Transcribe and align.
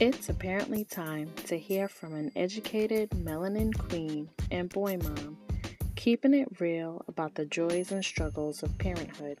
It's 0.00 0.28
apparently 0.28 0.84
time 0.84 1.30
to 1.46 1.56
hear 1.56 1.86
from 1.86 2.14
an 2.14 2.32
educated 2.34 3.10
melanin 3.10 3.72
queen 3.78 4.28
and 4.50 4.68
boy 4.68 4.98
mom, 5.00 5.38
keeping 5.94 6.34
it 6.34 6.48
real 6.58 7.04
about 7.06 7.36
the 7.36 7.46
joys 7.46 7.92
and 7.92 8.04
struggles 8.04 8.64
of 8.64 8.76
parenthood. 8.78 9.38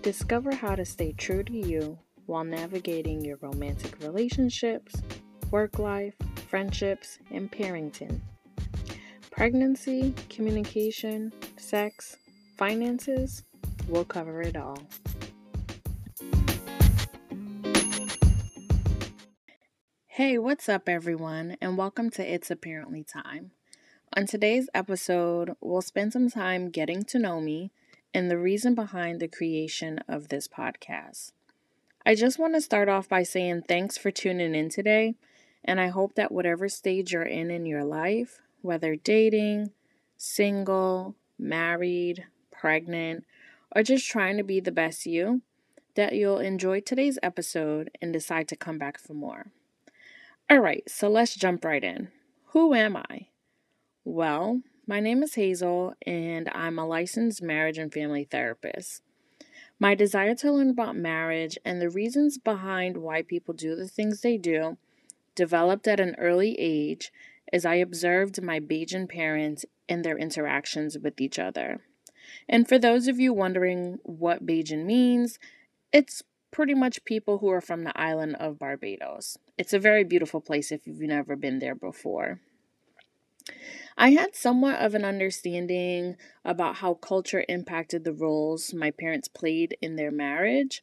Discover 0.00 0.54
how 0.54 0.76
to 0.76 0.86
stay 0.86 1.12
true 1.12 1.42
to 1.42 1.52
you 1.52 1.98
while 2.24 2.42
navigating 2.42 3.22
your 3.22 3.36
romantic 3.42 4.00
relationships, 4.00 4.94
work 5.50 5.78
life, 5.78 6.14
friendships, 6.48 7.18
and 7.30 7.52
parenting. 7.52 8.20
Pregnancy, 9.30 10.14
communication, 10.30 11.34
sex, 11.58 12.16
finances, 12.56 13.44
we'll 13.88 14.06
cover 14.06 14.40
it 14.40 14.56
all. 14.56 14.78
Hey, 20.16 20.38
what's 20.38 20.66
up, 20.66 20.88
everyone, 20.88 21.58
and 21.60 21.76
welcome 21.76 22.08
to 22.12 22.22
It's 22.26 22.50
Apparently 22.50 23.04
Time. 23.04 23.50
On 24.16 24.26
today's 24.26 24.70
episode, 24.72 25.56
we'll 25.60 25.82
spend 25.82 26.14
some 26.14 26.30
time 26.30 26.70
getting 26.70 27.04
to 27.04 27.18
know 27.18 27.38
me 27.38 27.70
and 28.14 28.30
the 28.30 28.38
reason 28.38 28.74
behind 28.74 29.20
the 29.20 29.28
creation 29.28 29.98
of 30.08 30.28
this 30.28 30.48
podcast. 30.48 31.32
I 32.06 32.14
just 32.14 32.38
want 32.38 32.54
to 32.54 32.62
start 32.62 32.88
off 32.88 33.10
by 33.10 33.24
saying 33.24 33.64
thanks 33.68 33.98
for 33.98 34.10
tuning 34.10 34.54
in 34.54 34.70
today, 34.70 35.16
and 35.62 35.78
I 35.78 35.88
hope 35.88 36.14
that 36.14 36.32
whatever 36.32 36.66
stage 36.70 37.12
you're 37.12 37.22
in 37.22 37.50
in 37.50 37.66
your 37.66 37.84
life, 37.84 38.40
whether 38.62 38.96
dating, 38.96 39.72
single, 40.16 41.14
married, 41.38 42.24
pregnant, 42.50 43.26
or 43.74 43.82
just 43.82 44.08
trying 44.08 44.38
to 44.38 44.44
be 44.44 44.60
the 44.60 44.72
best 44.72 45.04
you, 45.04 45.42
that 45.94 46.14
you'll 46.14 46.38
enjoy 46.38 46.80
today's 46.80 47.18
episode 47.22 47.90
and 48.00 48.14
decide 48.14 48.48
to 48.48 48.56
come 48.56 48.78
back 48.78 48.98
for 48.98 49.12
more. 49.12 49.52
All 50.48 50.60
right, 50.60 50.88
so 50.88 51.08
let's 51.08 51.34
jump 51.34 51.64
right 51.64 51.82
in. 51.82 52.08
Who 52.50 52.72
am 52.72 52.96
I? 52.96 53.26
Well, 54.04 54.62
my 54.86 55.00
name 55.00 55.24
is 55.24 55.34
Hazel, 55.34 55.94
and 56.06 56.48
I'm 56.54 56.78
a 56.78 56.86
licensed 56.86 57.42
marriage 57.42 57.78
and 57.78 57.92
family 57.92 58.22
therapist. 58.22 59.02
My 59.80 59.96
desire 59.96 60.36
to 60.36 60.52
learn 60.52 60.70
about 60.70 60.94
marriage 60.94 61.58
and 61.64 61.82
the 61.82 61.90
reasons 61.90 62.38
behind 62.38 62.98
why 62.98 63.22
people 63.22 63.54
do 63.54 63.74
the 63.74 63.88
things 63.88 64.20
they 64.20 64.38
do 64.38 64.76
developed 65.34 65.88
at 65.88 65.98
an 65.98 66.14
early 66.16 66.54
age 66.60 67.12
as 67.52 67.66
I 67.66 67.74
observed 67.74 68.40
my 68.40 68.60
Bajan 68.60 69.08
parents 69.08 69.64
and 69.88 70.04
their 70.04 70.16
interactions 70.16 70.96
with 70.96 71.20
each 71.20 71.40
other. 71.40 71.80
And 72.48 72.68
for 72.68 72.78
those 72.78 73.08
of 73.08 73.18
you 73.18 73.32
wondering 73.32 73.98
what 74.04 74.46
Bajan 74.46 74.84
means, 74.84 75.40
it's 75.92 76.22
pretty 76.56 76.72
much 76.72 77.04
people 77.04 77.36
who 77.36 77.50
are 77.50 77.60
from 77.60 77.84
the 77.84 78.00
island 78.00 78.34
of 78.40 78.58
Barbados. 78.58 79.36
It's 79.58 79.74
a 79.74 79.78
very 79.78 80.04
beautiful 80.04 80.40
place 80.40 80.72
if 80.72 80.86
you've 80.86 81.00
never 81.00 81.36
been 81.36 81.58
there 81.58 81.74
before. 81.74 82.40
I 83.98 84.12
had 84.12 84.34
somewhat 84.34 84.80
of 84.80 84.94
an 84.94 85.04
understanding 85.04 86.16
about 86.46 86.76
how 86.76 86.94
culture 86.94 87.44
impacted 87.46 88.04
the 88.04 88.14
roles 88.14 88.72
my 88.72 88.90
parents 88.90 89.28
played 89.28 89.76
in 89.82 89.96
their 89.96 90.10
marriage. 90.10 90.82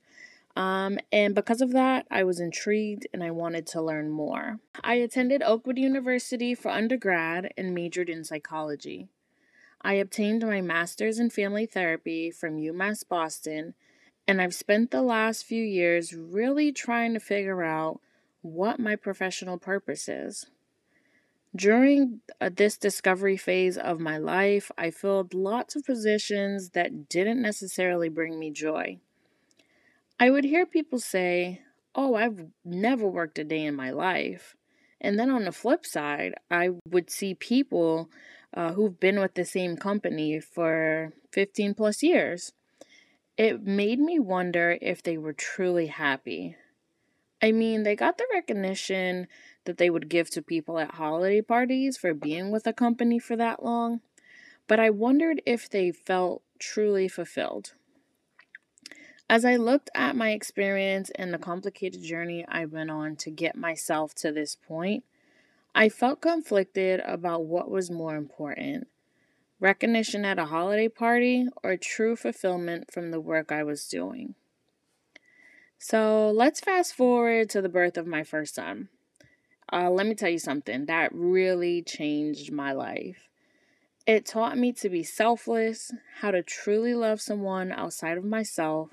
Um, 0.56 1.00
and 1.12 1.34
because 1.34 1.60
of 1.60 1.72
that, 1.72 2.06
I 2.12 2.24
was 2.24 2.40
intrigued 2.40 3.08
and 3.12 3.24
I 3.24 3.32
wanted 3.32 3.66
to 3.68 3.82
learn 3.82 4.12
more. 4.12 4.60
I 4.84 4.94
attended 4.96 5.42
Oakwood 5.42 5.80
University 5.80 6.54
for 6.54 6.70
undergrad 6.70 7.52
and 7.58 7.74
majored 7.74 8.10
in 8.10 8.24
psychology. 8.24 9.08
I 9.82 9.94
obtained 9.94 10.46
my 10.46 10.62
master's 10.62 11.18
in 11.18 11.32
family 11.32 11.66
therapy 11.66 12.30
from 12.30 12.58
UMass 12.58 13.10
Boston 13.10 13.74
and 14.28 14.42
I've 14.42 14.56
spent 14.56 14.92
the 14.92 15.02
last 15.02 15.46
few 15.46 15.64
years 15.64 16.14
really 16.14 16.72
trying 16.72 17.14
to 17.14 17.20
figure 17.20 17.64
out 17.64 18.00
what 18.42 18.80
my 18.80 18.96
professional 18.96 19.58
purpose 19.58 20.08
is. 20.08 20.46
During 21.56 22.22
uh, 22.42 22.50
this 22.56 22.78
discovery 22.78 23.38
phase 23.38 23.78
of 23.78 24.00
my 24.00 24.18
life, 24.18 24.72
I 24.78 24.90
filled 24.90 25.34
lots 25.34 25.76
of 25.76 25.86
positions 25.86 26.70
that 26.72 27.10
didn't 27.10 27.42
necessarily 27.42 28.10
bring 28.10 28.40
me 28.40 28.50
joy. 28.50 28.98
I 30.20 30.30
would 30.30 30.46
hear 30.46 30.66
people 30.66 31.00
say, 31.00 31.62
Oh, 31.96 32.16
I've 32.16 32.48
never 32.66 33.08
worked 33.08 33.38
a 33.38 33.44
day 33.44 33.64
in 33.64 33.76
my 33.76 33.92
life. 33.92 34.56
And 35.00 35.20
then 35.20 35.30
on 35.30 35.44
the 35.44 35.52
flip 35.52 35.86
side, 35.86 36.34
I 36.50 36.72
would 36.90 37.12
see 37.12 37.36
people 37.36 38.10
uh, 38.56 38.74
who've 38.74 39.00
been 39.00 39.20
with 39.20 39.36
the 39.36 39.46
same 39.46 39.78
company 39.78 40.40
for 40.40 41.14
15 41.32 41.76
plus 41.76 42.02
years 42.02 42.54
it 43.38 43.64
made 43.64 44.00
me 44.00 44.20
wonder 44.20 44.78
if 44.82 45.02
they 45.02 45.18
were 45.18 45.34
truly 45.34 45.88
happy. 45.88 46.56
I 47.42 47.52
mean, 47.52 47.84
they 47.84 47.96
got 47.96 48.18
the 48.18 48.28
recognition 48.34 49.28
that 49.66 49.78
they 49.78 49.90
would 49.90 50.08
give 50.08 50.30
to 50.32 50.42
people 50.42 50.80
at 50.80 50.96
holiday 50.96 51.42
parties 51.42 51.98
for 51.98 52.14
being 52.14 52.52
with 52.52 52.68
a 52.68 52.74
company 52.74 53.20
for 53.20 53.36
that 53.36 53.64
long, 53.64 54.02
but 54.68 54.80
I 54.80 54.90
wondered 54.90 55.42
if 55.46 55.70
they 55.70 55.92
felt 55.92 56.44
truly 56.60 57.08
fulfilled. 57.08 57.74
As 59.30 59.44
I 59.44 59.56
looked 59.56 59.90
at 59.96 60.16
my 60.16 60.32
experience 60.32 61.10
and 61.16 61.34
the 61.34 61.40
complicated 61.40 62.04
journey 62.04 62.46
I 62.48 62.66
went 62.66 62.92
on 62.92 63.16
to 63.18 63.32
get 63.32 63.56
myself 63.56 64.14
to 64.16 64.32
this 64.32 64.56
point, 64.56 65.04
I 65.74 65.90
felt 65.90 66.22
conflicted 66.22 67.02
about 67.04 67.46
what 67.46 67.72
was 67.72 67.90
more 67.90 68.16
important 68.16 68.88
recognition 69.64 70.26
at 70.26 70.38
a 70.38 70.46
holiday 70.46 70.90
party, 70.90 71.48
or 71.64 71.78
true 71.78 72.18
fulfillment 72.18 72.92
from 72.92 73.12
the 73.12 73.22
work 73.22 73.50
I 73.50 73.64
was 73.64 73.88
doing. 73.88 74.36
So 75.80 76.30
let's 76.36 76.60
fast 76.60 76.94
forward 76.94 77.50
to 77.52 77.62
the 77.62 77.70
birth 77.70 77.96
of 77.96 78.06
my 78.06 78.24
first 78.24 78.56
son. 78.56 78.90
Uh, 79.72 79.90
let 79.90 80.06
me 80.06 80.16
tell 80.16 80.30
you 80.30 80.38
something 80.38 80.86
that 80.88 81.16
really 81.16 81.82
changed 81.82 82.52
my 82.52 82.74
life. 82.74 83.30
It 84.06 84.26
taught 84.26 84.58
me 84.58 84.74
to 84.74 84.90
be 84.90 85.02
selfless, 85.02 85.94
how 86.20 86.32
to 86.32 86.44
truly 86.44 86.94
love 86.94 87.22
someone 87.22 87.72
outside 87.72 88.18
of 88.18 88.26
myself, 88.26 88.90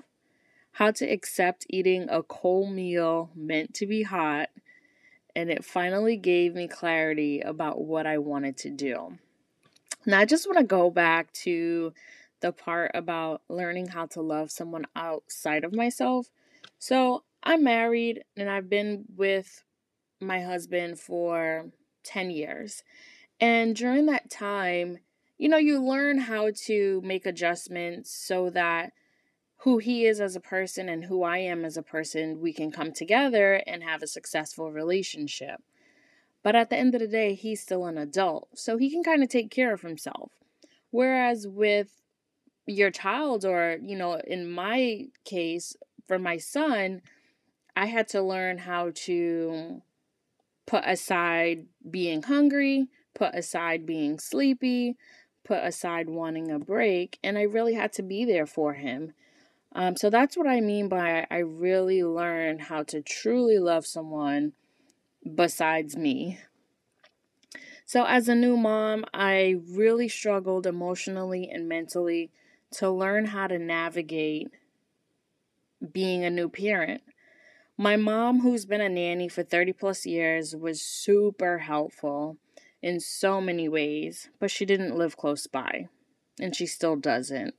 how 0.71 0.91
to 0.91 1.05
accept 1.05 1.65
eating 1.69 2.07
a 2.09 2.23
cold 2.23 2.71
meal 2.71 3.29
meant 3.35 3.73
to 3.73 3.85
be 3.85 4.03
hot, 4.03 4.47
and 5.35 5.49
it 5.49 5.65
finally 5.65 6.15
gave 6.15 6.55
me 6.55 6.69
clarity 6.69 7.41
about 7.41 7.81
what 7.81 8.07
I 8.07 8.19
wanted 8.19 8.55
to 8.59 8.69
do. 8.69 9.17
Now, 10.05 10.19
I 10.19 10.25
just 10.25 10.47
want 10.47 10.57
to 10.59 10.63
go 10.65 10.89
back 10.89 11.31
to 11.33 11.93
the 12.39 12.51
part 12.51 12.91
about 12.93 13.41
learning 13.49 13.89
how 13.89 14.07
to 14.07 14.21
love 14.21 14.49
someone 14.49 14.85
outside 14.95 15.63
of 15.63 15.73
myself. 15.73 16.27
So, 16.79 17.23
I'm 17.43 17.63
married 17.63 18.23
and 18.37 18.49
I've 18.49 18.69
been 18.69 19.05
with 19.15 19.63
my 20.19 20.41
husband 20.41 20.99
for 20.99 21.71
10 22.03 22.31
years. 22.31 22.83
And 23.39 23.75
during 23.75 24.05
that 24.07 24.29
time, 24.29 24.99
you 25.37 25.49
know, 25.49 25.57
you 25.57 25.83
learn 25.83 26.19
how 26.19 26.51
to 26.65 27.01
make 27.03 27.25
adjustments 27.25 28.11
so 28.11 28.51
that 28.51 28.93
who 29.57 29.79
he 29.79 30.05
is 30.05 30.19
as 30.19 30.35
a 30.35 30.41
person 30.41 30.89
and 30.89 31.05
who 31.05 31.23
I 31.23 31.37
am 31.37 31.65
as 31.65 31.77
a 31.77 31.83
person, 31.83 32.39
we 32.39 32.53
can 32.53 32.71
come 32.71 32.91
together 32.91 33.61
and 33.67 33.83
have 33.83 34.01
a 34.01 34.07
successful 34.07 34.71
relationship. 34.71 35.61
But 36.43 36.55
at 36.55 36.69
the 36.69 36.77
end 36.77 36.95
of 36.95 37.01
the 37.01 37.07
day, 37.07 37.35
he's 37.35 37.61
still 37.61 37.85
an 37.85 37.97
adult, 37.97 38.49
so 38.57 38.77
he 38.77 38.89
can 38.89 39.03
kind 39.03 39.21
of 39.21 39.29
take 39.29 39.51
care 39.51 39.73
of 39.73 39.81
himself. 39.81 40.31
Whereas 40.89 41.47
with 41.47 42.01
your 42.65 42.91
child, 42.91 43.45
or, 43.45 43.77
you 43.81 43.95
know, 43.95 44.15
in 44.25 44.49
my 44.49 45.07
case, 45.23 45.75
for 46.07 46.17
my 46.17 46.37
son, 46.37 47.01
I 47.75 47.85
had 47.85 48.07
to 48.09 48.21
learn 48.21 48.59
how 48.59 48.91
to 48.93 49.81
put 50.65 50.83
aside 50.85 51.67
being 51.89 52.23
hungry, 52.23 52.87
put 53.13 53.35
aside 53.35 53.85
being 53.85 54.19
sleepy, 54.19 54.97
put 55.43 55.63
aside 55.63 56.09
wanting 56.09 56.51
a 56.51 56.59
break, 56.59 57.19
and 57.23 57.37
I 57.37 57.43
really 57.43 57.73
had 57.73 57.93
to 57.93 58.03
be 58.03 58.25
there 58.25 58.45
for 58.45 58.73
him. 58.73 59.13
Um, 59.73 59.95
so 59.95 60.09
that's 60.09 60.35
what 60.35 60.47
I 60.47 60.59
mean 60.59 60.89
by 60.89 61.25
I 61.31 61.37
really 61.37 62.03
learned 62.03 62.63
how 62.63 62.83
to 62.83 63.01
truly 63.01 63.57
love 63.57 63.85
someone 63.85 64.53
besides 65.35 65.95
me. 65.95 66.39
So, 67.85 68.05
as 68.05 68.29
a 68.29 68.35
new 68.35 68.55
mom, 68.55 69.03
I 69.13 69.57
really 69.69 70.07
struggled 70.07 70.65
emotionally 70.65 71.49
and 71.49 71.67
mentally 71.67 72.31
to 72.75 72.89
learn 72.89 73.25
how 73.25 73.47
to 73.47 73.59
navigate 73.59 74.47
being 75.91 76.23
a 76.23 76.29
new 76.29 76.47
parent. 76.47 77.01
My 77.77 77.95
mom, 77.95 78.41
who's 78.41 78.65
been 78.65 78.81
a 78.81 78.89
nanny 78.89 79.27
for 79.27 79.43
30 79.43 79.73
plus 79.73 80.05
years, 80.05 80.55
was 80.55 80.81
super 80.81 81.59
helpful 81.59 82.37
in 82.81 82.99
so 82.99 83.41
many 83.41 83.67
ways, 83.67 84.29
but 84.39 84.51
she 84.51 84.65
didn't 84.65 84.97
live 84.97 85.17
close 85.17 85.47
by, 85.47 85.89
and 86.39 86.55
she 86.55 86.65
still 86.65 86.95
doesn't. 86.95 87.55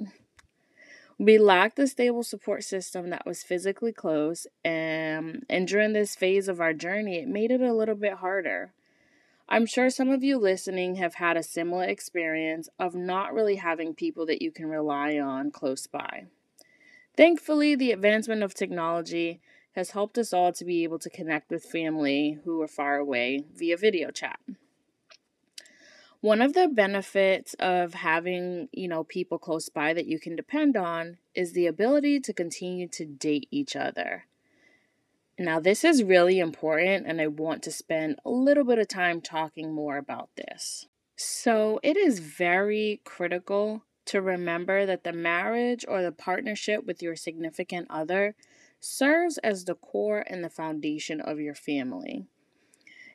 We 1.23 1.39
lacked 1.39 1.79
a 1.79 1.87
stable 1.87 2.25
support 2.25 2.65
system 2.65 3.11
that 3.11 3.25
was 3.25 3.45
physically 3.45 3.93
close, 3.93 4.49
and, 4.65 5.47
and 5.49 5.69
during 5.69 5.93
this 5.93 6.17
phase 6.17 6.49
of 6.49 6.61
our 6.61 6.73
journey, 6.73 7.21
it 7.21 7.29
made 7.29 7.53
it 7.53 7.61
a 7.61 7.73
little 7.73 7.95
bit 7.95 8.15
harder. 8.15 8.73
I'm 9.49 9.65
sure 9.65 9.89
some 9.89 10.09
of 10.09 10.25
you 10.25 10.37
listening 10.37 10.97
have 10.97 11.15
had 11.15 11.37
a 11.37 11.45
similar 11.45 11.85
experience 11.85 12.69
of 12.77 12.97
not 12.97 13.33
really 13.33 13.55
having 13.55 13.95
people 13.95 14.27
that 14.27 14.43
you 14.43 14.51
can 14.51 14.67
rely 14.67 15.17
on 15.17 15.53
close 15.53 15.87
by. 15.87 16.25
Thankfully, 17.17 17.77
the 17.77 17.93
advancement 17.93 18.43
of 18.43 18.53
technology 18.53 19.41
has 19.77 19.91
helped 19.91 20.19
us 20.19 20.33
all 20.33 20.53
to 20.53 20.65
be 20.65 20.83
able 20.83 20.99
to 20.99 21.09
connect 21.09 21.53
with 21.53 21.63
family 21.63 22.41
who 22.45 22.61
are 22.63 22.67
far 22.67 22.97
away 22.97 23.45
via 23.55 23.77
video 23.77 24.11
chat. 24.11 24.41
One 26.23 26.41
of 26.41 26.53
the 26.53 26.69
benefits 26.69 27.55
of 27.55 27.95
having, 27.95 28.69
you 28.71 28.87
know, 28.87 29.03
people 29.03 29.39
close 29.39 29.69
by 29.69 29.93
that 29.93 30.07
you 30.07 30.21
can 30.21 30.37
depend 30.37 30.77
on 30.77 31.19
is 31.35 31.53
the 31.53 31.67
ability 31.67 32.21
to 32.21 32.33
continue 32.33 32.87
to 32.91 33.05
date 33.05 33.49
each 33.51 33.75
other. 33.75 34.27
Now, 35.37 35.59
this 35.59 35.83
is 35.83 36.05
really 36.05 36.39
important, 36.39 37.09
and 37.09 37.21
I 37.21 37.27
want 37.27 37.65
to 37.65 37.73
spend 37.73 38.21
a 38.25 38.31
little 38.31 38.63
bit 38.63 38.79
of 38.79 38.87
time 38.87 39.21
talking 39.21 39.75
more 39.75 39.97
about 39.97 40.29
this. 40.37 40.87
So, 41.17 41.81
it 41.83 41.97
is 41.97 42.21
very 42.21 43.01
critical 43.03 43.83
to 44.05 44.23
remember 44.23 44.87
that 44.87 45.03
the 45.03 45.13
marriage 45.13 45.85
or 45.89 46.03
the 46.03 46.13
partnership 46.13 46.87
with 46.87 47.03
your 47.03 47.17
significant 47.17 47.89
other 47.91 48.37
serves 48.79 49.39
as 49.39 49.65
the 49.65 49.75
core 49.75 50.23
and 50.29 50.45
the 50.45 50.49
foundation 50.49 51.21
of 51.21 51.41
your 51.41 51.57
family. 51.57 52.27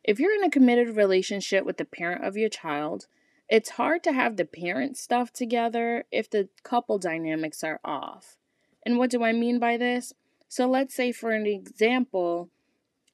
If 0.08 0.22
you're 0.22 0.34
in 0.34 0.44
a 0.46 0.50
committed 0.50 0.96
relationship 0.96 1.66
with 1.66 1.76
the 1.76 1.84
parent 1.84 2.24
of 2.24 2.38
your 2.38 2.48
child, 2.48 3.08
it's 3.50 3.72
hard 3.72 4.04
to 4.04 4.14
have 4.14 4.38
the 4.38 4.46
parent 4.46 4.96
stuff 4.96 5.34
together 5.34 6.06
if 6.14 6.30
the 6.30 6.48
couple 6.64 6.98
dynamics 6.98 7.62
are 7.62 7.82
off. 7.84 8.38
And 8.86 8.98
what 8.98 9.10
do 9.10 9.22
I 9.22 9.34
mean 9.34 9.60
by 9.60 9.76
this? 9.76 10.14
So 10.48 10.66
let's 10.66 10.96
say, 10.96 11.12
for 11.12 11.32
an 11.32 11.46
example, 11.46 12.50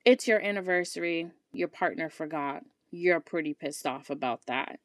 it's 0.06 0.28
your 0.28 0.40
anniversary, 0.40 1.32
your 1.52 1.68
partner 1.68 2.12
forgot. 2.12 2.64
You're 2.92 3.20
pretty 3.20 3.56
pissed 3.56 3.88
off 3.88 4.12
about 4.12 4.46
that. 4.46 4.80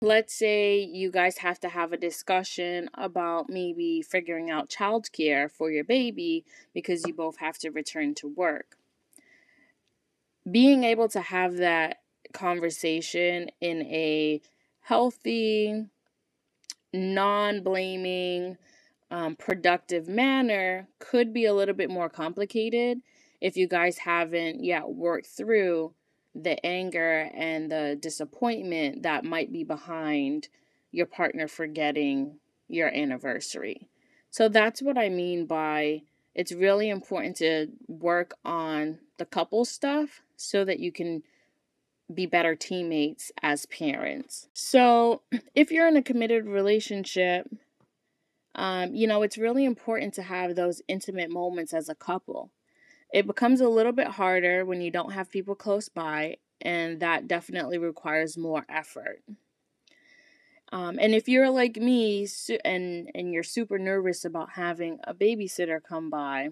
Let's 0.00 0.34
say 0.34 0.80
you 0.80 1.10
guys 1.10 1.38
have 1.38 1.60
to 1.60 1.68
have 1.68 1.92
a 1.92 1.98
discussion 1.98 2.88
about 2.94 3.50
maybe 3.50 4.00
figuring 4.00 4.50
out 4.50 4.70
childcare 4.70 5.50
for 5.50 5.70
your 5.70 5.84
baby 5.84 6.46
because 6.72 7.06
you 7.06 7.12
both 7.12 7.36
have 7.36 7.58
to 7.58 7.70
return 7.70 8.14
to 8.14 8.26
work 8.26 8.78
being 10.52 10.84
able 10.84 11.08
to 11.08 11.20
have 11.20 11.56
that 11.56 12.02
conversation 12.32 13.50
in 13.60 13.82
a 13.82 14.40
healthy, 14.80 15.86
non 16.92 17.62
blaming, 17.62 18.58
um, 19.10 19.36
productive 19.36 20.08
manner 20.08 20.88
could 20.98 21.32
be 21.32 21.44
a 21.44 21.54
little 21.54 21.74
bit 21.74 21.90
more 21.90 22.08
complicated 22.08 23.00
if 23.40 23.56
you 23.56 23.66
guys 23.66 23.98
haven't 23.98 24.64
yet 24.64 24.88
worked 24.88 25.26
through 25.26 25.92
the 26.34 26.64
anger 26.64 27.30
and 27.34 27.70
the 27.70 27.98
disappointment 28.00 29.02
that 29.02 29.24
might 29.24 29.52
be 29.52 29.64
behind 29.64 30.48
your 30.92 31.06
partner 31.06 31.46
forgetting 31.46 32.38
your 32.68 32.88
anniversary. 32.88 33.88
So 34.30 34.48
that's 34.48 34.80
what 34.80 34.96
I 34.96 35.10
mean 35.10 35.44
by 35.44 36.02
it's 36.34 36.52
really 36.52 36.88
important 36.88 37.36
to 37.36 37.68
work 37.88 38.34
on 38.44 38.98
the 39.22 39.26
couple 39.26 39.64
stuff 39.64 40.20
so 40.36 40.64
that 40.64 40.80
you 40.80 40.90
can 40.90 41.22
be 42.12 42.26
better 42.26 42.56
teammates 42.56 43.30
as 43.40 43.66
parents. 43.66 44.48
So, 44.52 45.22
if 45.54 45.70
you're 45.70 45.86
in 45.86 45.96
a 45.96 46.02
committed 46.02 46.46
relationship, 46.46 47.48
um, 48.56 48.96
you 48.96 49.06
know, 49.06 49.22
it's 49.22 49.38
really 49.38 49.64
important 49.64 50.12
to 50.14 50.22
have 50.22 50.56
those 50.56 50.82
intimate 50.88 51.30
moments 51.30 51.72
as 51.72 51.88
a 51.88 51.94
couple. 51.94 52.50
It 53.14 53.28
becomes 53.28 53.60
a 53.60 53.68
little 53.68 53.92
bit 53.92 54.08
harder 54.08 54.64
when 54.64 54.80
you 54.80 54.90
don't 54.90 55.12
have 55.12 55.30
people 55.30 55.54
close 55.54 55.88
by, 55.88 56.38
and 56.60 56.98
that 56.98 57.28
definitely 57.28 57.78
requires 57.78 58.36
more 58.36 58.64
effort. 58.68 59.22
Um, 60.72 60.98
and 61.00 61.14
if 61.14 61.28
you're 61.28 61.50
like 61.50 61.76
me 61.76 62.26
and 62.64 63.08
and 63.14 63.32
you're 63.32 63.44
super 63.44 63.78
nervous 63.78 64.24
about 64.24 64.50
having 64.54 64.98
a 65.04 65.14
babysitter 65.14 65.80
come 65.80 66.10
by, 66.10 66.48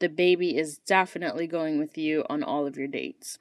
the 0.00 0.08
baby 0.08 0.56
is 0.56 0.78
definitely 0.78 1.46
going 1.46 1.78
with 1.78 1.96
you 1.96 2.24
on 2.28 2.42
all 2.42 2.66
of 2.66 2.76
your 2.76 2.88
dates. 2.88 3.38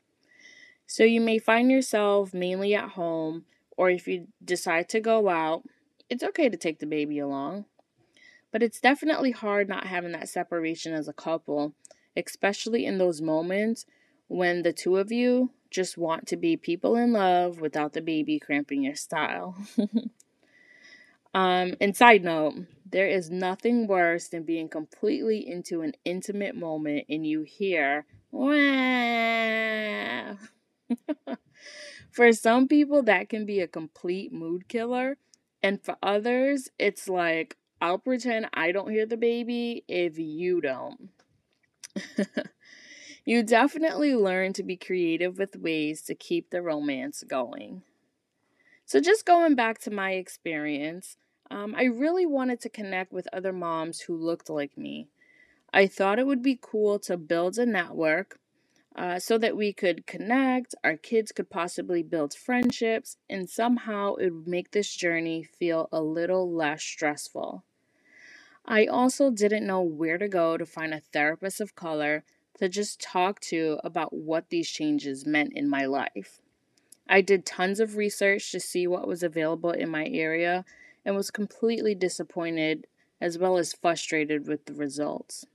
So 0.86 1.04
you 1.04 1.22
may 1.22 1.40
find 1.40 1.72
yourself 1.72 2.34
mainly 2.34 2.76
at 2.76 2.92
home, 2.92 3.46
or 3.78 3.90
if 3.90 4.08
you 4.08 4.28
decide 4.44 4.90
to 4.90 5.00
go 5.00 5.30
out, 5.30 5.64
it's 6.10 6.24
okay 6.24 6.50
to 6.50 6.58
take 6.58 6.80
the 6.80 6.86
baby 6.86 7.20
along. 7.20 7.66
But 8.52 8.64
it's 8.64 8.80
definitely 8.80 9.32
hard 9.32 9.70
not 9.70 9.88
having 9.88 10.12
that 10.14 10.30
separation 10.30 10.94
as 10.94 11.08
a 11.08 11.14
couple, 11.14 11.74
especially 12.18 12.86
in 12.86 12.98
those 12.98 13.22
moments 13.22 13.86
when 14.28 14.64
the 14.64 14.74
two 14.74 14.98
of 14.98 15.12
you 15.12 15.52
just 15.70 15.98
want 15.98 16.28
to 16.28 16.38
be 16.38 16.58
people 16.58 16.96
in 16.96 17.14
love 17.14 17.60
without 17.60 17.94
the 17.94 18.02
baby 18.02 18.40
cramping 18.40 18.84
your 18.84 18.96
style. 18.96 19.56
um, 21.34 21.76
and 21.80 21.96
side 21.96 22.24
note, 22.24 22.56
there 22.92 23.08
is 23.08 23.30
nothing 23.30 23.88
worse 23.88 24.28
than 24.28 24.44
being 24.44 24.70
completely 24.70 25.48
into 25.48 25.82
an 25.82 25.94
intimate 26.06 26.56
moment 26.56 27.06
and 27.10 27.26
you 27.26 27.44
hear, 27.44 28.06
for 32.12 32.34
some 32.34 32.68
people, 32.68 33.04
that 33.04 33.30
can 33.30 33.46
be 33.46 33.60
a 33.60 33.68
complete 33.68 34.34
mood 34.34 34.68
killer. 34.68 35.18
And 35.62 35.84
for 35.84 35.98
others, 36.02 36.70
it's 36.80 37.10
like, 37.10 37.58
I'll 37.82 38.00
pretend 38.00 38.48
I 38.54 38.72
don't 38.72 38.92
hear 38.92 39.06
the 39.06 39.18
baby 39.18 39.84
if 39.88 40.18
you 40.18 40.62
don't. 40.62 41.10
you 43.26 43.44
definitely 43.44 44.16
learn 44.16 44.54
to 44.54 44.64
be 44.64 44.78
creative 44.78 45.38
with 45.38 45.56
ways 45.56 46.02
to 46.04 46.16
keep 46.16 46.50
the 46.50 46.62
romance 46.62 47.24
going. 47.28 47.84
So, 48.86 49.00
just 49.00 49.26
going 49.26 49.56
back 49.56 49.80
to 49.82 49.92
my 49.92 50.14
experience, 50.14 51.18
um, 51.52 51.74
I 51.76 51.84
really 51.84 52.26
wanted 52.26 52.60
to 52.62 52.70
connect 52.70 53.12
with 53.12 53.28
other 53.34 53.54
moms 53.54 54.02
who 54.02 54.16
looked 54.16 54.50
like 54.50 54.78
me. 54.78 55.08
I 55.74 55.88
thought 55.88 56.20
it 56.20 56.28
would 56.28 56.42
be 56.42 56.60
cool 56.62 57.00
to 57.00 57.18
build 57.18 57.58
a 57.58 57.66
network 57.66 58.40
uh, 58.96 59.20
so 59.20 59.38
that 59.38 59.56
we 59.56 59.72
could 59.72 60.06
connect, 60.06 60.76
our 60.84 60.98
kids 60.98 61.32
could 61.32 61.50
possibly 61.50 62.04
build 62.04 62.34
friendships, 62.34 63.18
and 63.30 63.50
somehow 63.50 64.16
it 64.16 64.30
would 64.32 64.48
make 64.48 64.72
this 64.72 64.96
journey 64.96 65.44
feel 65.44 65.88
a 65.92 66.02
little 66.02 66.52
less 66.52 66.84
stressful. 66.84 67.64
I 68.66 68.86
also 68.86 69.32
didn't 69.32 69.66
know 69.66 69.82
where 69.82 70.18
to 70.18 70.28
go 70.28 70.58
to 70.58 70.66
find 70.66 70.94
a 70.94 71.00
therapist 71.00 71.62
of 71.62 71.76
color 71.76 72.24
to 72.60 72.68
just 72.68 73.00
talk 73.00 73.40
to 73.40 73.80
about 73.84 74.14
what 74.14 74.50
these 74.50 74.70
changes 74.70 75.26
meant 75.26 75.54
in 75.56 75.70
my 75.70 75.86
life. 75.86 76.42
I 77.08 77.22
did 77.22 77.46
tons 77.46 77.80
of 77.80 77.96
research 77.96 78.52
to 78.52 78.60
see 78.60 78.86
what 78.86 79.08
was 79.08 79.24
available 79.24 79.72
in 79.72 79.90
my 79.90 80.06
area 80.06 80.66
and 81.06 81.16
was 81.16 81.32
completely 81.32 81.96
disappointed 81.96 82.88
as 83.22 83.38
well 83.38 83.58
as 83.58 83.74
frustrated 83.74 84.48
with 84.48 84.66
the 84.66 84.74
results. 84.74 85.46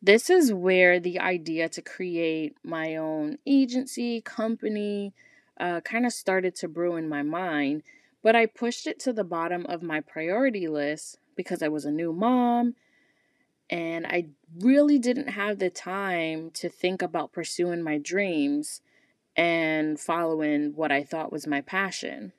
This 0.00 0.28
is 0.28 0.52
where 0.52 1.00
the 1.00 1.18
idea 1.18 1.68
to 1.70 1.82
create 1.82 2.56
my 2.62 2.96
own 2.96 3.38
agency, 3.46 4.20
company, 4.20 5.14
uh, 5.58 5.80
kind 5.80 6.04
of 6.04 6.12
started 6.12 6.54
to 6.56 6.68
brew 6.68 6.96
in 6.96 7.08
my 7.08 7.22
mind, 7.22 7.82
but 8.22 8.36
I 8.36 8.46
pushed 8.46 8.86
it 8.86 8.98
to 9.00 9.12
the 9.12 9.24
bottom 9.24 9.64
of 9.66 9.82
my 9.82 10.00
priority 10.00 10.68
list 10.68 11.18
because 11.36 11.62
I 11.62 11.68
was 11.68 11.84
a 11.84 11.90
new 11.90 12.12
mom 12.12 12.74
and 13.70 14.06
I 14.06 14.26
really 14.60 14.98
didn't 14.98 15.28
have 15.28 15.58
the 15.58 15.70
time 15.70 16.50
to 16.54 16.68
think 16.68 17.02
about 17.02 17.32
pursuing 17.32 17.82
my 17.82 17.98
dreams 17.98 18.82
and 19.36 19.98
following 19.98 20.74
what 20.74 20.92
I 20.92 21.02
thought 21.02 21.32
was 21.32 21.46
my 21.46 21.60
passion. 21.60 22.32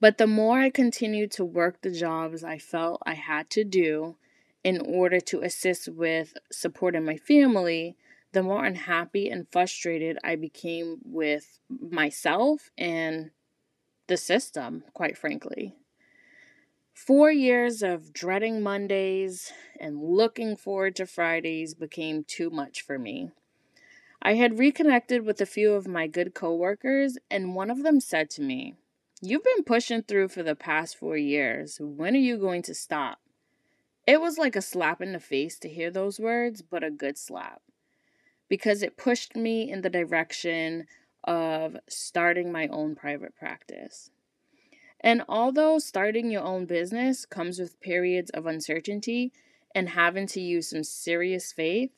But 0.00 0.16
the 0.16 0.26
more 0.26 0.58
I 0.58 0.70
continued 0.70 1.30
to 1.32 1.44
work 1.44 1.82
the 1.82 1.90
jobs 1.90 2.42
I 2.42 2.58
felt 2.58 3.02
I 3.04 3.14
had 3.14 3.50
to 3.50 3.64
do 3.64 4.16
in 4.64 4.80
order 4.80 5.20
to 5.20 5.42
assist 5.42 5.88
with 5.88 6.36
supporting 6.50 7.04
my 7.04 7.16
family, 7.16 7.96
the 8.32 8.42
more 8.42 8.64
unhappy 8.64 9.28
and 9.28 9.48
frustrated 9.48 10.18
I 10.24 10.36
became 10.36 10.98
with 11.04 11.58
myself 11.68 12.70
and 12.78 13.30
the 14.06 14.16
system, 14.16 14.84
quite 14.94 15.18
frankly. 15.18 15.74
Four 16.94 17.30
years 17.30 17.82
of 17.82 18.12
dreading 18.12 18.60
Mondays 18.60 19.52
and 19.78 20.02
looking 20.02 20.56
forward 20.56 20.96
to 20.96 21.06
Fridays 21.06 21.74
became 21.74 22.24
too 22.24 22.50
much 22.50 22.82
for 22.82 22.98
me. 22.98 23.30
I 24.22 24.34
had 24.34 24.58
reconnected 24.58 25.24
with 25.24 25.40
a 25.40 25.46
few 25.46 25.72
of 25.72 25.88
my 25.88 26.06
good 26.06 26.34
coworkers, 26.34 27.16
and 27.30 27.54
one 27.54 27.70
of 27.70 27.82
them 27.82 28.00
said 28.00 28.28
to 28.30 28.42
me, 28.42 28.74
You've 29.22 29.44
been 29.44 29.64
pushing 29.64 30.02
through 30.02 30.28
for 30.28 30.42
the 30.42 30.54
past 30.56 30.96
four 30.96 31.16
years. 31.16 31.78
When 31.78 32.14
are 32.14 32.18
you 32.18 32.38
going 32.38 32.62
to 32.62 32.74
stop? 32.74 33.18
It 34.06 34.20
was 34.20 34.38
like 34.38 34.56
a 34.56 34.62
slap 34.62 35.02
in 35.02 35.12
the 35.12 35.20
face 35.20 35.58
to 35.58 35.68
hear 35.68 35.90
those 35.90 36.18
words, 36.18 36.62
but 36.62 36.82
a 36.82 36.90
good 36.90 37.18
slap 37.18 37.60
because 38.48 38.82
it 38.82 38.96
pushed 38.96 39.36
me 39.36 39.70
in 39.70 39.82
the 39.82 39.88
direction 39.88 40.86
of 41.24 41.76
starting 41.88 42.50
my 42.50 42.66
own 42.68 42.94
private 42.94 43.34
practice. 43.36 44.10
And 45.00 45.22
although 45.28 45.78
starting 45.78 46.30
your 46.30 46.42
own 46.42 46.66
business 46.66 47.24
comes 47.24 47.58
with 47.58 47.80
periods 47.80 48.30
of 48.30 48.46
uncertainty 48.46 49.32
and 49.74 49.90
having 49.90 50.26
to 50.28 50.40
use 50.40 50.70
some 50.70 50.82
serious 50.82 51.52
faith, 51.52 51.92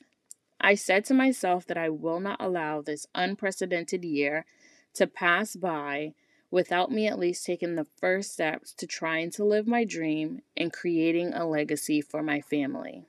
I 0.61 0.75
said 0.75 1.05
to 1.07 1.15
myself 1.15 1.67
that 1.69 1.79
I 1.79 1.89
will 1.89 2.21
not 2.21 2.41
allow 2.41 2.83
this 2.83 3.07
unprecedented 3.15 4.05
year 4.05 4.45
to 4.95 5.07
pass 5.07 5.57
by 5.57 6.13
without 6.53 6.93
me 6.93 7.09
at 7.09 7.19
least 7.19 7.45
taking 7.45 7.75
the 7.75 7.87
first 7.99 8.35
steps 8.35 8.75
to 8.75 8.87
trying 8.87 9.31
to 9.31 9.43
live 9.43 9.67
my 9.67 9.85
dream 9.85 10.43
and 10.57 10.73
creating 10.73 11.33
a 11.33 11.49
legacy 11.49 12.01
for 12.01 12.23
my 12.23 12.41
family. 12.43 13.07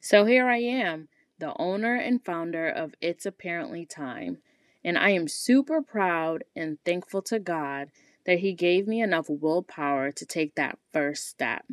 So 0.00 0.24
here 0.24 0.48
I 0.48 0.56
am, 0.56 1.08
the 1.38 1.52
owner 1.58 1.94
and 1.94 2.24
founder 2.24 2.66
of 2.68 2.94
It's 3.00 3.26
Apparently 3.26 3.84
Time, 3.84 4.38
and 4.82 4.98
I 4.98 5.10
am 5.10 5.28
super 5.28 5.82
proud 5.82 6.44
and 6.56 6.78
thankful 6.84 7.22
to 7.22 7.38
God 7.38 7.90
that 8.24 8.38
He 8.38 8.54
gave 8.54 8.88
me 8.88 9.02
enough 9.02 9.26
willpower 9.28 10.10
to 10.10 10.26
take 10.26 10.54
that 10.54 10.78
first 10.92 11.28
step. 11.28 11.66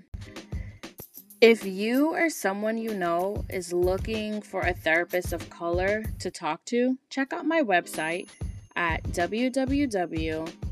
If 1.39 1.65
you 1.65 2.13
or 2.13 2.29
someone 2.29 2.77
you 2.77 2.94
know 2.94 3.46
is 3.50 3.72
looking 3.72 4.41
for 4.41 4.62
a 4.62 4.74
therapist 4.74 5.32
of 5.32 5.50
color 5.50 6.03
to 6.20 6.29
talk 6.29 6.65
to, 6.65 6.98
check 7.10 7.32
out 7.32 7.46
my 7.46 7.62
website 7.62 8.27
at 8.75 9.01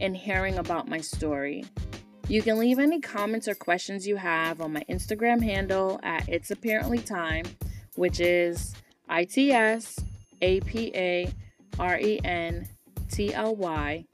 and 0.00 0.16
hearing 0.16 0.58
about 0.58 0.88
my 0.88 0.98
story. 0.98 1.64
You 2.28 2.42
can 2.42 2.58
leave 2.58 2.78
any 2.78 3.00
comments 3.00 3.48
or 3.48 3.54
questions 3.54 4.06
you 4.06 4.16
have 4.16 4.60
on 4.60 4.72
my 4.72 4.84
Instagram 4.88 5.42
handle 5.42 5.98
at 6.02 6.28
It's 6.28 6.50
Apparently 6.50 6.98
Time, 6.98 7.44
which 7.96 8.20
is 8.20 8.74
I 9.08 9.24
T 9.24 9.52
S 9.52 9.98
A 10.40 10.60
P 10.60 10.92
A 10.94 11.32
R 11.78 11.98
E 11.98 12.20
N 12.24 12.68
T 13.10 13.34
L 13.34 13.56
Y 13.56 14.04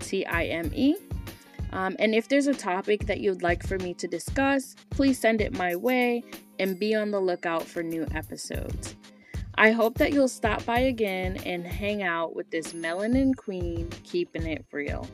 T 0.00 0.24
I 0.24 0.44
M 0.44 0.70
E. 0.74 0.96
Um, 1.72 1.96
and 1.98 2.14
if 2.14 2.28
there's 2.28 2.46
a 2.46 2.54
topic 2.54 3.06
that 3.06 3.20
you'd 3.20 3.42
like 3.42 3.66
for 3.66 3.78
me 3.78 3.92
to 3.94 4.08
discuss, 4.08 4.74
please 4.88 5.18
send 5.18 5.42
it 5.42 5.52
my 5.52 5.76
way 5.76 6.24
and 6.58 6.78
be 6.78 6.94
on 6.94 7.10
the 7.10 7.20
lookout 7.20 7.64
for 7.64 7.82
new 7.82 8.06
episodes. 8.14 8.96
I 9.58 9.70
hope 9.70 9.98
that 9.98 10.12
you'll 10.12 10.28
stop 10.28 10.64
by 10.64 10.80
again 10.80 11.38
and 11.44 11.66
hang 11.66 12.02
out 12.02 12.34
with 12.34 12.50
this 12.50 12.72
melanin 12.72 13.34
queen 13.36 13.90
keeping 14.04 14.46
it 14.46 14.64
real. 14.70 15.08